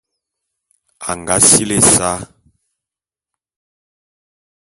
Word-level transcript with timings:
Anag 1.11 1.39
sili 1.49 1.75
ésa. 1.81 2.11